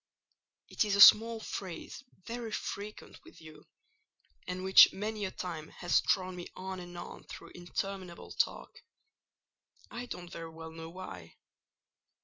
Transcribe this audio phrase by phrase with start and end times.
[0.67, 3.67] It is a small phrase very frequent with you;
[4.47, 8.81] and which many a time has drawn me on and on through interminable talk:
[9.91, 11.37] I don't very well know why."